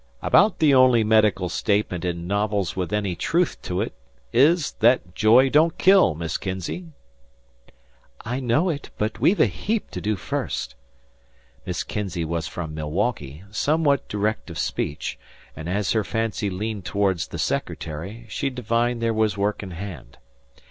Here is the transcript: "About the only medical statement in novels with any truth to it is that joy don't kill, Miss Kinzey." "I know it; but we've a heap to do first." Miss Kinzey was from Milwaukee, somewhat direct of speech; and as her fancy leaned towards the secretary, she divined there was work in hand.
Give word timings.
"About 0.23 0.57
the 0.57 0.73
only 0.73 1.03
medical 1.03 1.47
statement 1.47 2.03
in 2.03 2.25
novels 2.25 2.75
with 2.75 2.91
any 2.91 3.15
truth 3.15 3.61
to 3.61 3.81
it 3.81 3.93
is 4.33 4.71
that 4.79 5.13
joy 5.13 5.47
don't 5.47 5.77
kill, 5.77 6.15
Miss 6.15 6.37
Kinzey." 6.39 6.87
"I 8.25 8.39
know 8.39 8.67
it; 8.69 8.89
but 8.97 9.19
we've 9.19 9.39
a 9.39 9.45
heap 9.45 9.91
to 9.91 10.01
do 10.01 10.15
first." 10.15 10.73
Miss 11.67 11.83
Kinzey 11.83 12.25
was 12.25 12.47
from 12.47 12.73
Milwaukee, 12.73 13.43
somewhat 13.51 14.07
direct 14.07 14.49
of 14.49 14.57
speech; 14.57 15.19
and 15.55 15.69
as 15.69 15.91
her 15.91 16.03
fancy 16.03 16.49
leaned 16.49 16.83
towards 16.83 17.27
the 17.27 17.37
secretary, 17.37 18.25
she 18.27 18.49
divined 18.49 19.03
there 19.03 19.13
was 19.13 19.37
work 19.37 19.61
in 19.61 19.69
hand. 19.69 20.17